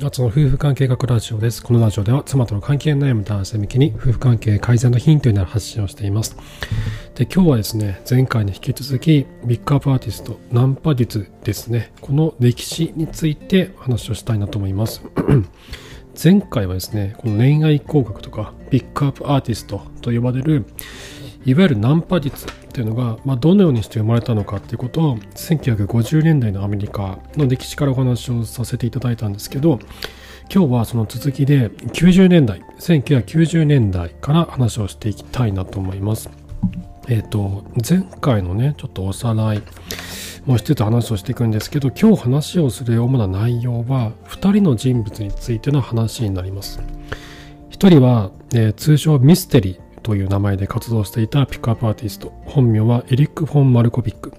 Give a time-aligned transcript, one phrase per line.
[0.00, 1.60] あつの夫婦関係学ラジオです。
[1.60, 6.36] このラジオでは妻との関係悩む男性向けに夫婦関係改善のヒントになる発信をしています。
[7.16, 15.02] で、今日はですね、前回に引き続きビッグアップアーティストナンパ術ですね、この歴史について話をしたいなと思います。
[16.22, 20.64] 前回はですね、この恋愛工学とかビッグアップアーティストと呼ばれる
[21.44, 22.46] いわゆるナンパ術
[22.78, 29.80] っていうのが、まあ、どのようにして生まれたのかっていうことを1950年代のアメリカの歴史からお話をさせていただいたんですけど
[30.52, 36.30] 今日はその続きで90年代1990年代から話をしていきたいなと思います。
[37.08, 39.62] えっ、ー、と前回のねちょっとおさらい
[40.46, 46.80] もう一つ話をしていくんですけど今日話をする主な内容は2人の人物についての話になります。
[47.70, 54.32] 1人は、えー、通称ミステリーという名前で活動していたピックアップアーティスト、本名はエリック・フォン・マルコビック。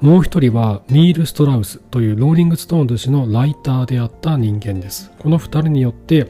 [0.00, 5.12] もう一人はニール・ストラウスというローリング・ストーンズ誌のライターであった人間です。
[5.20, 6.26] この二人によって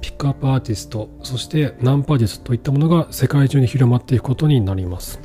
[0.00, 5.20] ピックアップアーティスト、そしてナンパ術といったものが世界中に広まっていくことになります。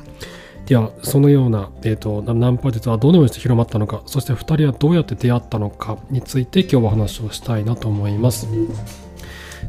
[0.66, 8.46] では、そのような、えーと、ナンパ術はどのようにして広まったのか、そして二人はどうやって出会ったのかについて今日は話をしたいなと思います。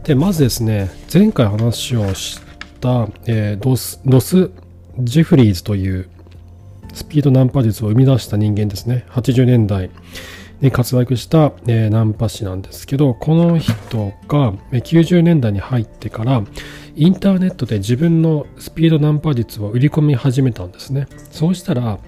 [0.04, 2.45] で、まずですね、前回話をし、
[3.26, 4.52] えー、ドスドス・
[5.00, 6.10] ジェフリーズという
[6.94, 9.06] スピードナンパ術を生み出した人間ですね。
[9.10, 9.90] 80年代
[10.62, 16.44] に活躍した、えー、ナンパ師なんですけど、この人が90年代に入ってから
[16.96, 21.08] インターネットで自分のスピードナンパ術を売り込み始めたんですね。
[21.32, 22.00] そうしたら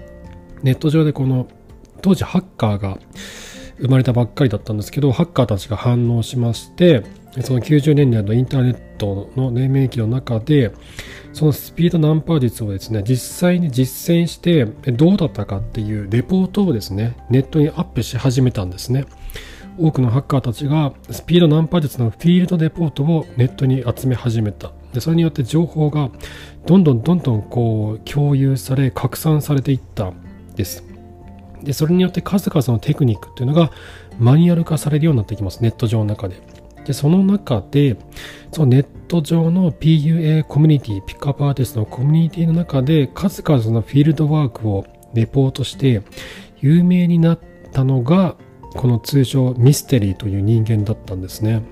[0.62, 1.46] ネット上でこの
[2.00, 2.98] 当時ハッカーが
[3.80, 7.04] 生まれたばっかりだったんですけど、ハッカーたちが反応しまして、
[7.42, 10.72] その90年代のインターネットの黎明期の中で、
[11.32, 19.04] そのスピードナンパ術をですね、実際に実践してどうだったかっていうレポートをですね、ネットにアップし始めたんですね。
[19.78, 24.72] 多くのハッカーたちがスピードナンパ術のフィールドレポートをネットに集め始めた。
[24.92, 26.10] でそれによって情報が
[26.66, 30.16] どんどんどんどんこう共有され拡散されていったん
[30.56, 30.82] です。
[31.62, 33.70] で、それによって数々のテクニックっていうのが
[34.18, 35.62] マニュアル化されるようになってきます。
[35.62, 36.40] ネット上の中で。
[36.88, 37.98] で、その中で、
[38.50, 46.00] そのネット上の PUA コミュニティ、ピックアップアーティストのコミュニティの中で数々のフィールドワークをレポートして
[46.62, 47.38] 有名になっ
[47.72, 48.36] たのが、
[48.74, 51.62] この通称ミステリーという人間だったんですね。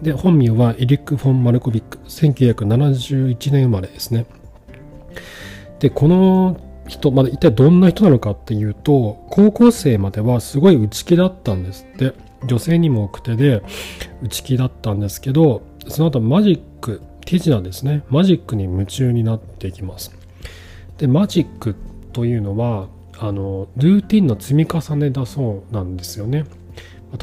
[0.00, 4.26] で、本名はエリック・フォン・マルコビック、1971年生まれですね。
[5.80, 12.25] で、この人、まあ、一体どんな人なのかっていうと、高校生まではすごい内気だったんですって。
[12.46, 13.62] 女性にも奥手で
[14.22, 18.04] 内気だったんですけど、その後マジック、手品ですね。
[18.08, 20.14] マジックに夢中になっていきます。
[20.98, 21.74] で、マジック
[22.12, 26.44] というのは、あの、ルーティンの積み重ねだそうなんですよね。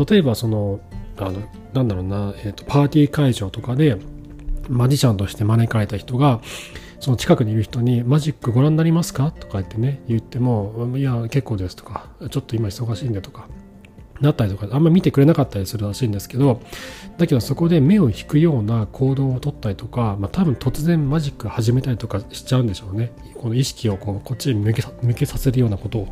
[0.09, 0.79] 例えば、その、
[1.17, 1.41] あの、
[1.73, 3.97] なんだろうな、えっ、ー、と、パーティー会場とかで、
[4.69, 6.41] マジシャンとして招かれた人が、
[7.00, 9.31] その近くにいる人にマジックご覧になりますか？
[9.31, 13.50] とか言ってね、言っても、いや、結構ですとか、ちょっと今忙しいんでとか、
[14.22, 16.62] なったりとか、あんま見てくれなかったりするらしいんですけど、
[17.18, 23.12] だけどそこで目を引くような行動をとったりとか、まあ多分突然マジック始めたりとかしちゃうんでしょうね。
[23.35, 26.07] この意識をこうこっちに向け向けさせるようなことを。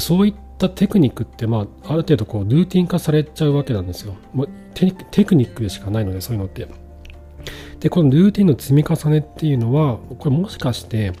[0.00, 4.14] そういったテクニックって、まあ、ある程度こうルーティン化されちゃうわけなんですよ。
[4.32, 4.90] もうテ
[5.24, 6.66] クニックでしかないので、そういうのって。
[7.78, 11.12] で、このルーティンの積み重ねっていうのは、これもしかして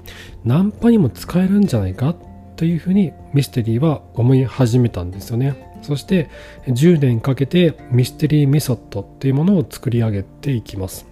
[0.44, 2.14] ナンパにも使えるんじゃないか
[2.56, 5.65] というふうにミステリーは思い始めたんですよね。
[5.86, 6.28] そして
[6.66, 11.06] 10年かけてミステリーメソッドっていうものを作り上げていきます。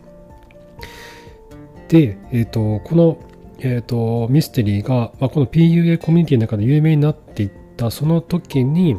[1.89, 3.19] で、え、ー、と、この、
[3.61, 8.97] えーと、ミステリーが、まあ、この PUA コミュニティの中で有名になっていったその時に、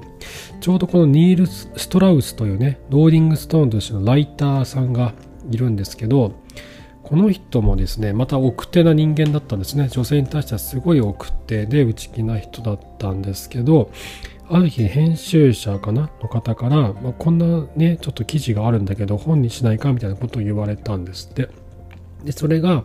[0.61, 5.13] ちょうどこのニール・ストラウスというね、ローリング・ストーンとしてのライターさんが
[5.51, 6.33] いるんですけど、
[7.03, 9.89] この人もですね、また奥手な人間だったんですね。
[9.89, 13.91] 女性に対してはすごい奥手で内気な人だったんですけど、
[14.47, 21.49] ある日編集者かなの方から、まあ、こんなね、ちょっと記事があるんだけど本にしないかみたいなことを言われたんですって。
[22.23, 22.83] で、それが、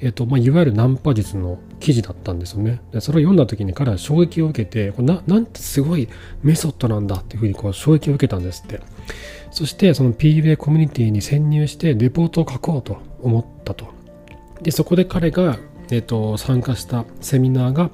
[0.00, 2.80] えっ、ー、と、まあ、いわゆるナンパ術の記事だったんですよね。
[2.92, 6.08] で、それを読んだ時に彼は衝撃を受けて、これななんてすごい
[6.42, 8.80] メソッドなんだっていうふうにこう衝撃を受けたんですって。
[9.50, 13.88] そしてその PUA コミュニティに潜入してレポートを書こうと思ったと。
[14.62, 15.58] で、そこで彼が、
[15.90, 17.90] えっ、ー、と、参加したセミナーが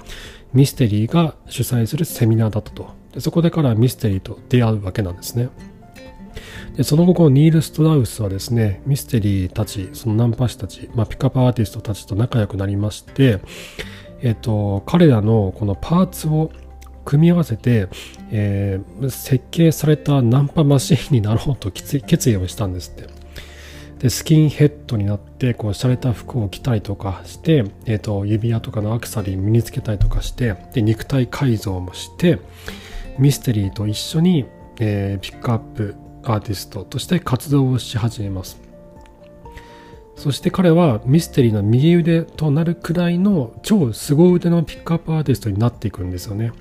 [0.53, 2.96] ミステリーが主催するセミナーだったと。
[3.13, 5.49] でそこで彼はミステリーと出会うわけなんですね。
[6.75, 13.39] でその後、このニール・ストラウスはですね、ミステリーたち、そのナンパ師たち、まあ、ピカパアーティストたちと仲良くなりまして、
[14.21, 16.51] えっ、と、彼らのこのパーツを
[17.07, 17.87] 組み合わせて、
[18.31, 23.07] えー、設計されたナンパマシンになろうと決意をしたんですって
[23.99, 32.39] でスキンヘッドになってこう洒落た服を着たりとかして、えーと、指輪とかのアクセサリー身につけたりとかしてで肉体改造もして
[33.19, 34.45] ミステリーと一緒に、
[34.79, 38.59] えー、ピックアップアーティストとして活動をし始めます
[40.15, 46.51] そして彼はミステリーの右腕となるくらいの超凄腕のピックアップアーティストになっていくんですよね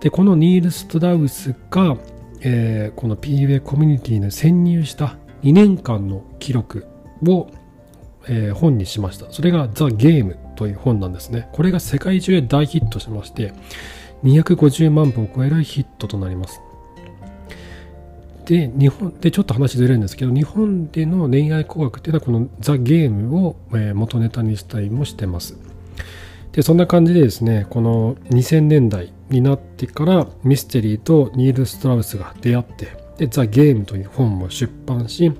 [0.00, 1.96] でこのニール・ストラウスが、
[2.40, 6.86] えー、この PUA コミュニティに潜入した2年間の記録
[7.26, 7.48] を、
[8.28, 9.30] えー、本にしました。
[9.30, 11.48] それがザ・ゲームという本なんですね。
[11.52, 13.54] これが世界中で大ヒットしまして、
[14.24, 16.60] 250万部を超えるヒットとなります。
[18.46, 23.56] で、日本でちょっと話ずれるんですけど、日本での恋愛工学っていうのはこのザ・ゲームを、
[23.94, 25.58] 元ネタにしたりもしてます。
[26.52, 35.30] で、そんな感じでですね、この2000年代になってからミステリーとニール・ストラウスが出会って、で、ザ・ゲームという本も出版し、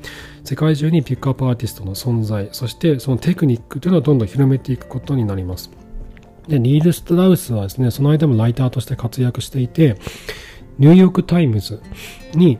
[0.44, 5.70] 世界中にピックアップアーティストの存在、そしてそのテクニックというのをどんどん広めていくことになります。
[6.48, 9.98] で、ニール・ストラウスはですね、その間もライターとして活躍していて、
[10.78, 11.82] ニューヨーク・タイムズ
[12.34, 12.58] に、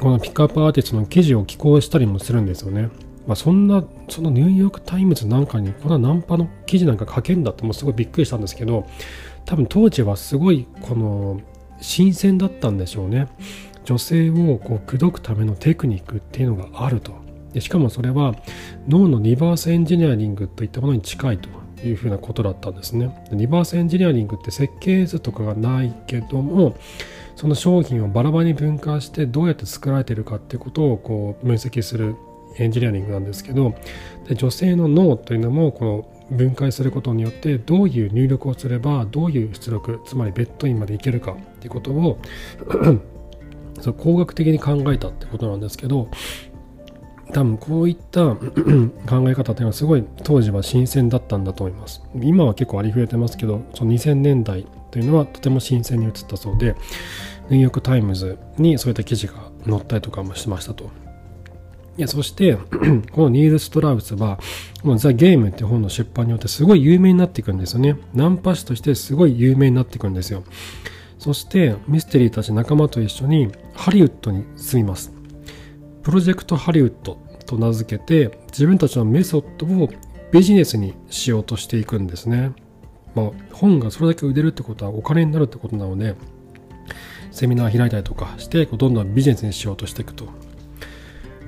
[0.00, 2.90] このピックアップアーティストの記事を寄稿したりもするんですよね。
[3.26, 8.86] まあ、そんな、そのニューヨーク・タイムズなんかに、こんなナンパの記事なんか書けんだってもうすごいびっくりしたんですけど、
[9.44, 11.40] 多分当時はすごい、この、
[11.80, 13.28] 新鮮だったんでしょうね。
[13.84, 17.12] 女性をこう口説くためのテクニックっていうのがあると
[17.52, 18.34] でしかもそれは
[18.88, 21.48] 脳のリバースエンジニアリングといったものに近いと
[21.84, 23.14] いうふうなことだったんですね。
[23.32, 26.76] リバースエンジニアリングって設計図とかがないけども
[27.36, 32.16] その商品をバラバラに分解してどうやって作られてるかってことをこう分析する
[32.58, 33.74] エンジニアリングなんですけど
[34.28, 35.84] で女性の脳というのもこ
[36.30, 42.18] の分解することによってどういう入力をすればどういう出力つまりベッドインまでいけるかっていうことを
[43.98, 46.08] 工学的に考えたってことなんですけど
[47.32, 48.34] 多分こういった
[49.08, 52.02] 考え方っていうのはすごい当時は新鮮だったんだと思います。
[52.20, 56.76] 今は結構ありふれてますけどその2000年代というのはとても新鮮に映ったそうで
[57.48, 59.34] ニューヨーク・タイムズにそういった記事が
[59.66, 60.90] 載ったりとかもしましたと。
[61.98, 62.56] いやそして
[63.12, 64.38] このニール・ストラウスは
[64.82, 67.96] このザ・ゲームって本の出版によってすごい有名になっていくんですよね。
[68.14, 70.44] ナンパ師としてすごい有名になっていくんですよ。
[71.18, 75.21] そしてミステリーたち仲間と一緒にハリウッドに住みます。
[76.02, 77.16] プロジェクトハリウッド
[77.46, 79.88] と名付けて自分たちのメソッドを
[80.32, 82.52] ビジネスにしようとしていくんですね。
[83.14, 86.14] まあ、本がそれだけ売れるってことはお金になるってことなので
[87.30, 90.28] セミナー開いたりとかしてどんどんビジネスにしようとしていくと。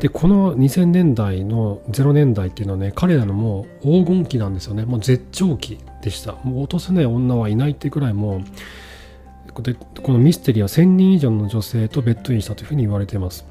[0.01, 13.47] でこの2000年代の0年代っていうのはね彼らのもう黄金期なんですよねもう絶頂期でしたもう落とせない女はいないってくらいもうでこのミステリーは1000人以上の女性とベッドインしたというふうに言われています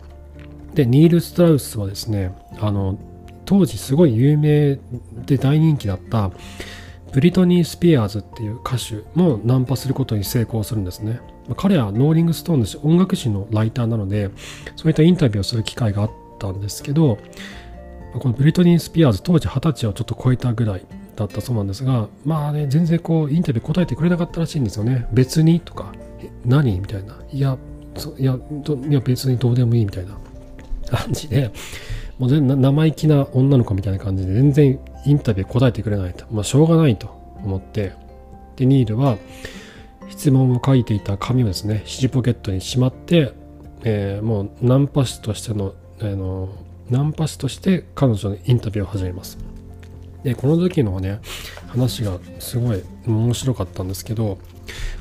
[0.74, 2.98] でニール・ストラウスはですねあの
[3.46, 4.80] 当時すごい有名
[5.26, 6.32] で大人気だった
[7.12, 11.22] ブリトニー・スピアーズっていう歌手もナンパすることに成功するんですね
[11.58, 14.30] 彼はノーリング・ストーンです音楽誌のライターなので
[14.76, 17.20] そういったインタビューをする機会があったんですけど
[18.14, 20.86] このブリトニー・スピアーズ当時20歳をちょっと超えたぐらい
[21.16, 25.08] だったそうなんですが、まあね、全然こう、インタビュー答えてくれなかったらしいんですよね。
[25.12, 25.92] 別にとか、
[26.46, 27.18] 何みたいな。
[27.32, 27.58] いや、
[28.18, 28.38] いや
[29.04, 30.18] 別にどうでもいいみたいな
[30.98, 31.52] 感じで、
[32.20, 36.26] もう全生意気な女の子みたいな感じで、全然インタビュー答えてくれないと。
[36.32, 37.08] まあ、しょうがないと
[37.44, 37.94] 思って、
[38.56, 39.18] で、ニールは、
[40.10, 43.34] 質問を書いていた紙をですね、七ポケットにしまって、
[43.84, 46.50] えー、もうナンパ師としての、あの、
[46.90, 49.38] ナンパ師として彼女のインタビューを始めます。
[50.24, 51.20] で、この時のね、
[51.68, 54.38] 話がすごい面白かったんですけど、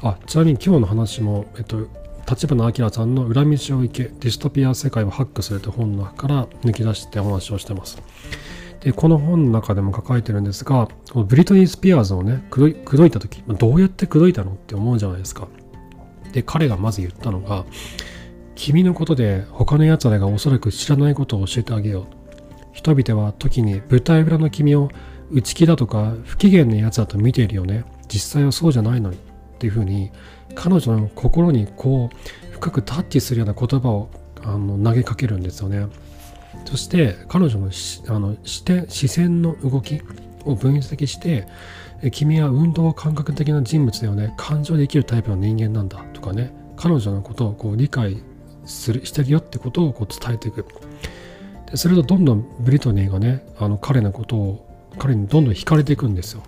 [0.02, 1.86] あ、ちなみに今日の話も、えっと、
[2.32, 8.02] 立花明さんの裏道を行け、ディストピア世界をハックするという本の中から抜き出してお話をしてます。
[8.80, 15.46] で、この本の中でも書かれてるんですが、このブリトニー・スピアーズをね、口説いた時、どうやって口説いたのって思うじゃないですか。
[16.32, 17.64] で、彼がまず言ったのが、
[18.54, 22.22] 君のことで他の奴らがおそらく知らないことを教えてあげよう。
[22.72, 24.90] 人々は時に舞台裏の君を
[25.30, 29.18] 内気だとか不機嫌なやつだと見ているよね実際はそうじゃないのに
[29.62, 30.10] っていうふうに
[30.56, 34.10] 彼女の心にこう深くタッチするような言葉を
[34.42, 35.86] あの投げかけるんですよね。
[36.64, 37.70] そして彼女の
[38.08, 40.02] あの視点視線の動き
[40.44, 41.46] を分析して
[42.10, 44.34] 君は運動感覚的な人物だよね。
[44.36, 45.98] 感情で生きるタイプの人間なんだ。
[46.12, 46.52] とかね。
[46.74, 48.20] 彼女のことをこう理解
[48.64, 50.66] するしてるよってことをこう伝えていく。
[51.70, 56.42] でするとどんどんブリトニーがねあの彼のことを彼にどんどん惹かれていくんですよ。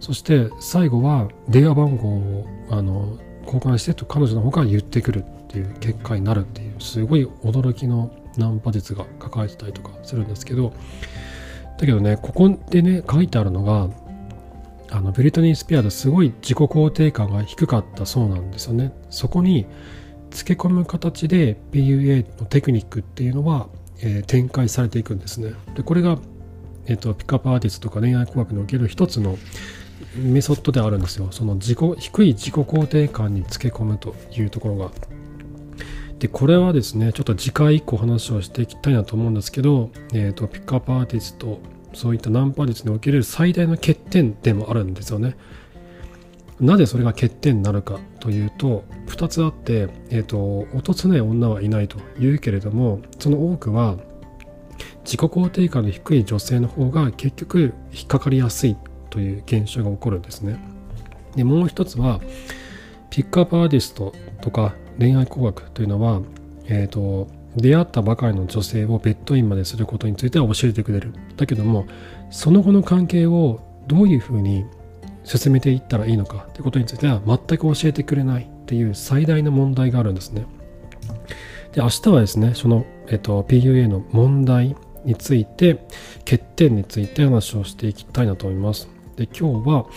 [0.00, 10.72] そして最後は電話番号をあの交換してと彼女の方から言ってくるっていう結果になるっていうすごい驚きのナンパ術が書かれてたりとかするんですけど
[11.78, 13.88] だけどねここでね書いてあるのが
[14.90, 18.92] あのブリトニー・スピアーズすごい自己肯定感が低かったそうなんですよね。
[19.08, 19.66] そこに
[20.30, 23.68] つけ込む形で PUA のテクニックっていうのは、
[24.00, 25.52] えー、展開されていくんですね。
[25.76, 26.18] でこれが、
[26.86, 29.38] えーと、ピックアップアーティストとか恋愛工学における一つの
[30.16, 31.28] メソッドであるんですよ。
[31.30, 34.90] その自己低い自己肯定感につけ込むというところが。
[36.18, 41.60] でこれはですねちょっと次回以降話をしていきたいなと思うんですけど、えーと、ピックアップアーティスト
[41.94, 45.36] そういったナンパ術における最大の欠点でもあるんですよね。
[46.60, 53.96] なぜそれが欠点になるかというと2つあって、えーと、落とせない女はいないというけれどもその多くは
[55.04, 58.76] 自己肯定感の低い女性の方が結局引っかかりやすい。
[59.10, 60.58] という現象が起こるんですね。
[61.36, 62.20] でもう一つは
[63.10, 66.20] ピックアップアーティストとか恋愛工学というのは、
[66.66, 71.12] えーと、出会ったばかりの女性をベッドインまですることについては教えてくれる。
[71.36, 71.86] だけども
[72.30, 74.64] その後の関係をどういうふうに
[75.24, 80.46] 進めていったらいいのかということについては全く教えてくれないっていう最大の問題があるんですね。
[81.72, 85.86] で明日はですねその、えっと、PUA の問題について
[86.20, 88.99] 欠点について話をしていきたいなと思います。
[89.20, 89.90] で今日はこ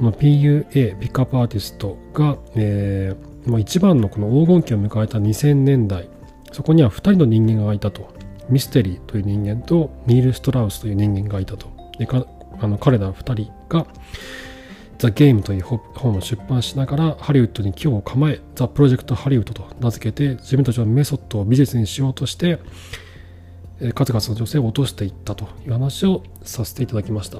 [0.00, 6.08] の PUA ピックアップアーティストが、えー、まあ、一番のこの黄金期を迎えた2000年代
[6.52, 8.12] そこには2人の人間がいたと。
[8.48, 11.68] ミステリーという人間とニール・ストラウスという人間がいたと。
[11.98, 12.26] でか
[12.60, 13.86] あの彼ら2人が
[14.98, 22.58] ザ・ゲームという本を出版しながらハリウッドに今日を構えザ・プロジェクト・ハリウッドと名付けて自分たちのメソッドを美術にしようとして
[23.94, 27.38] 数々の女性を落としていったという話をさせていただきました。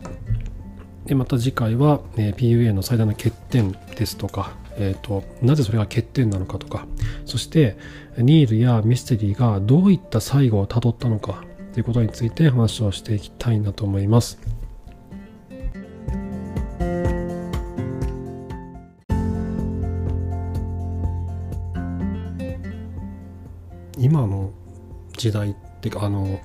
[1.06, 6.86] でまた次回は、えー、PUA の最大の欠点ですとか、えーと、なぜそれが欠点なのかとか
[7.26, 7.76] そして
[8.16, 14.38] ニールやミステリーがどういった最後をたどったのかということについて話をしていきたいなと思います。
[23.98, 24.50] 今の
[25.16, 26.40] 時代っていうかあの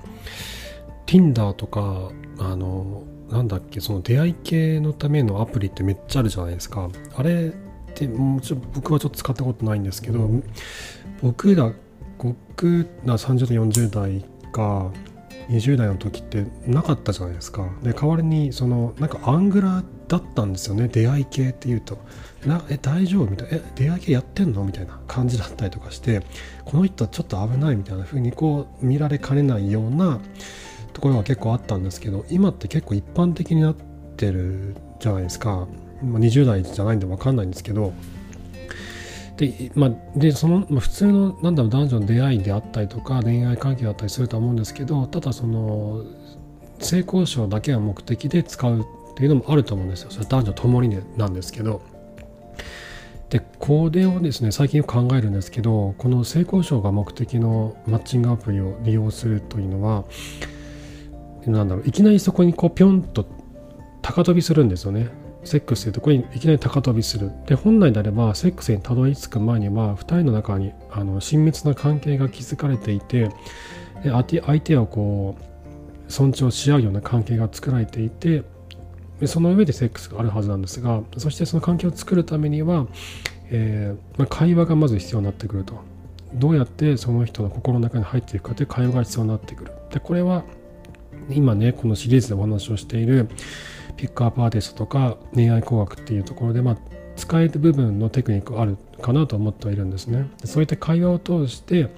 [1.06, 6.88] Tinder とかあのなんだっけその出会い系のためのアプリってめっちゃあるじゃないですか。
[7.14, 7.52] あれっ
[7.94, 10.30] てもちろん僕はちょっと使ったことないんですけど
[11.22, 11.72] 僕ら
[12.18, 14.90] 僕ら30代40代か
[15.48, 17.68] 20代の時ってなかったじゃないですか。
[17.82, 21.98] で代わりにそのなんかアングラだったんですよね出会い系っていうと。
[22.46, 24.62] なえ大丈夫みたいなえ出会い系やってんの？
[24.64, 26.22] みたいな感じだったりとかして
[26.64, 30.20] この人ちょっと危ないみたいな風にこう見られかねないような
[30.98, 33.76] ところが結構あったんですけど今って結構一般的になっ
[34.16, 35.68] てるじゃないですか、
[36.02, 37.92] まあ、20代じゃないんで分かんないんですけど。
[39.36, 46.04] で,、まあ、でその、ま、普通のなんだろう男女の出会いであったりとか恋愛関係だったりすると思うんですけどただその
[46.80, 50.10] 性交渉だけが目的で使うっていうのもあると思うんですよ。
[50.10, 51.80] それ男女ともに、ね、なんですけど。
[53.30, 60.04] でこれをですね最近よく考えるんですけどこの性交渉が目的のマッチングアプリを利用するというのは
[61.48, 63.26] なんだろういきなりそこにこうピョンと
[64.02, 65.08] 高飛びするんですよね。
[65.44, 67.30] セックスというところにいきなり高飛びする。
[67.46, 73.30] で本来であればセックスにたどり着く前には2人の中にあの親密な関係が築かれていて
[74.02, 78.42] で相手をこう尊重し合うような関係が作られていて
[79.20, 82.86] でその上でセックスがあるはずなんですがそしてその関係を作るためには、
[83.50, 85.86] えー、まあ、会話がまず必要になってくると。
[86.34, 89.72] どうやってその人の心の中に入っていくかという会話が必要になってくる。
[89.90, 90.44] でこれは
[91.30, 93.28] 今ねこのシリーズでお話をしている
[93.96, 96.76] ピックアップアーティストとか恋愛工学っていうところで、まあ、
[97.16, 100.28] 使える部分のテクニックがあるかなと思ってはいるんですね。
[100.44, 101.88] そういった会話を通して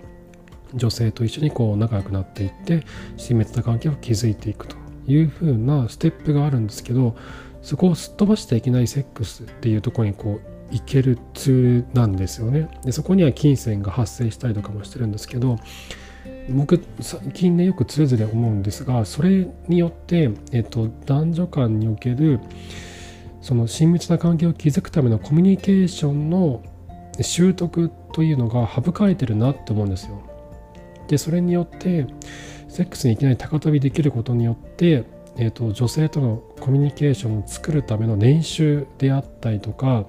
[0.74, 2.84] 女性と一緒にこう仲良くなっていって
[3.16, 7.16] 親密な関係を築いていくというふうなステップがあるんですけど
[7.62, 12.68] そこをすっ飛ばしていけないセックスっていうところにこういけるツールなんですよね。
[12.84, 15.58] でそこには金銭が発生したりとかもしてるんですけど
[16.50, 22.40] 僕最近ねよくつれづれ思うんですがそれによって、えっと、男女間における
[23.40, 26.62] その親密な関係を築くためのコミュニケーションの
[27.20, 30.20] 習得というのが省かれてるなって思うんですよ。
[31.08, 32.06] でそれによって
[32.68, 35.04] セックスにいきなり高飛びできることによって、
[35.36, 40.06] えーと、女性とのコミュニケーションを作るための練習であったりとか、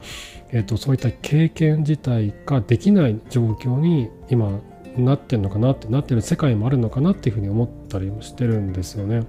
[0.52, 4.60] えーと、そういった経験自体ができない状況に今
[4.98, 9.24] なってるのかなってなってる世界もあるのかなっていうふうに思ったりもしてるんですよね。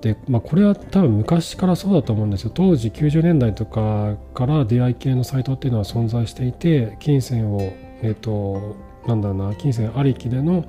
[0.00, 7.60] で、まあ、これは多分昔からそうだと思うんですよ当時90年代とかから出会い系のサイトっていうのは存在していて金銭を
[8.02, 10.64] えっ、ー、となんだろうな金銭ありきでの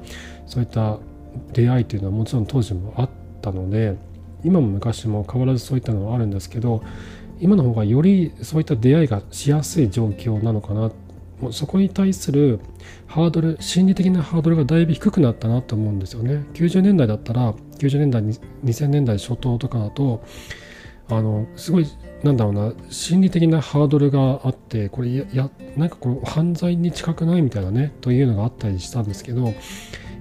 [0.45, 0.97] そういった
[1.53, 3.09] 出会いというのはもちろん当時もあっ
[3.41, 3.95] たので
[4.43, 6.81] 今も昔も変わらずそういったのはあるんですけど
[7.39, 10.91] 今の方がよりそういった出会いがしやすい状況なのかなっ
[11.39, 12.59] もうそこに対する
[13.05, 16.45] ハードル心理的なハードルがだいぶ低くなったなと思うんですよね。
[16.53, 20.23] 90年代だったら90年代2000年代初頭とかだと
[21.09, 21.87] あのすごい
[22.23, 29.53] なんだろうな心理的なハードルがあってこれややなんかこう犯罪に近くないみたいなねというのがあったりしたんですけど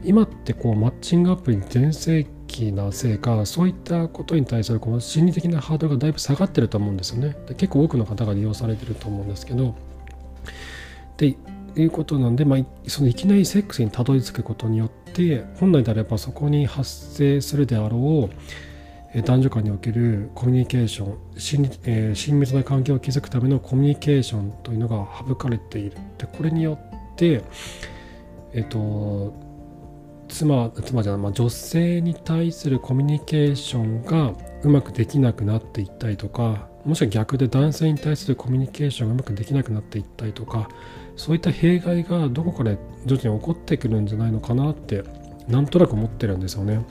[0.04, 7.36] 今ってこうマッチングアプリ全盛期なせいかそういったことに対するこの心理的なハードルがだいぶ下がってると思うんですよね。
[7.48, 9.74] で結構多くの方が利用されてると思うんですけど
[11.16, 11.36] って
[11.76, 18.28] いうことなんで、まあ、そのいきなりセックスにたどり着くことによって本来であればそこに発生するであろ
[19.14, 25.96] う男女間におけるコミュニケーション親,、えー、親密な関係を築くためのコミュニケーションというのが省かれている。
[26.18, 26.78] でこれによ
[27.14, 27.42] って
[28.52, 29.34] えっ、ー、と
[30.28, 40.68] 妻妻じゃない、まあ、女性に対するコミュニケーションがうまくできなくなっていったりとかもしくは逆で男性に対するコミュニケーションがうまくできなくなっていったりとか
[41.16, 45.02] そういった弊害がどこかで徐々に起こってくるんじゃないのかなって
[45.48, 46.84] なんとなく思ってるんですよね。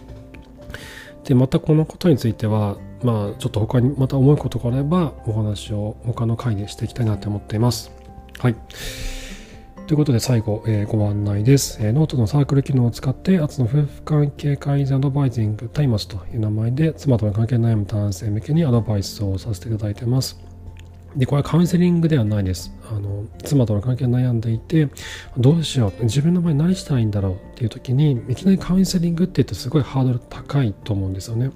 [1.24, 7.92] でまたこのことについてはまあちょっと他にまた思うことがあればお話を他の回でしていきたいなって思っています。
[8.40, 8.56] はい。
[9.88, 20.39] ということで最後、えー、ご案内です、えー、ノートのサークル機能を使って、アツの夫婦関係改善アドバイジングタイマスという名前で、妻との関係悩む男性向けにアドバイスをさせていただいてます。
[21.15, 22.74] で、これはカウンセリングではないです。
[22.89, 24.89] あの、妻との関係悩んでいて、
[25.38, 31.51] どうしよう、自分の場合何したらいいんだろうっていう時に、いきなりカウンセリングって言ってすごいハードル高いと思うんですよね。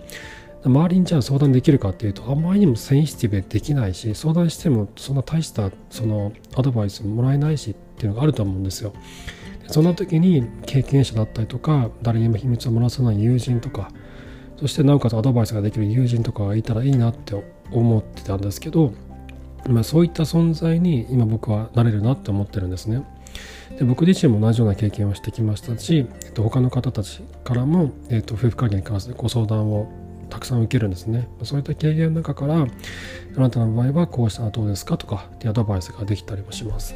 [0.65, 8.94] 周りにじゃあ相談できるかっていうとあまりにもセンシティブでできないし相談してもそんな大したそのアドバイスもらえないしていうのがあると思うんですよ。
[9.67, 13.91] そんな時に経験者だったりとか誰にも秘密を漏らさない友人とか
[14.58, 17.36] そしてなおかつアドバイスができる友人とかがいたらいいなって
[17.71, 18.93] 思ってたんですけど
[19.67, 23.04] まあ、そういった存在に今僕はなれるなって思ってるんですね。
[23.78, 29.88] で僕自身も同じような経験をしてきましたし、えっと、他の方たちからも、えっと、夫婦関係に関するご相談を
[30.30, 31.28] たくさん受けるんですね。
[31.43, 36.95] そういった経験の中から、あなたの場合はこうしたらどうですかとかってアドバイスができたりもします。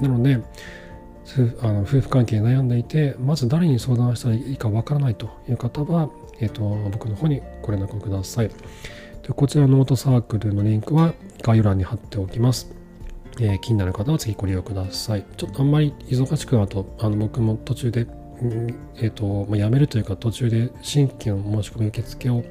[0.00, 0.40] なので、
[1.62, 8.48] あの夫婦関係悩んでいて、まず誰に相談したらいいかわからないという方は、えっと、僕の方にご連絡をください。
[8.48, 12.70] でこちらのノートサークルのリンクは概要欄に貼っておきます。
[13.40, 15.24] えー、気になる方はぜひご利用ください。
[15.36, 22.44] ちょっとあんまり忙しくなると、あの僕も途中で、うんえーとまあ、辞めるというか途中で新規の申し込み受付を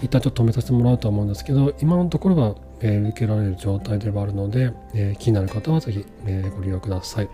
[0.00, 7.28] 一旦ちょっと止めさせてもらうとは思うんですけど、今のところは、えー、受けられる状態ではあるので、えー、気になる方はぜひ、えー、ご利用ください。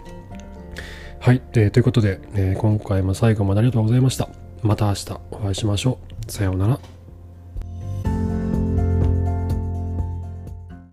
[1.21, 4.29] はい、えー、ということで、えー、今回も最後までありがとうございました。
[4.63, 6.33] また明日お会いしましょう。
[6.33, 6.94] さようなら。